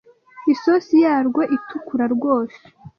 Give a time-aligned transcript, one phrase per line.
[0.53, 2.61] isosi yarwo itukura rwose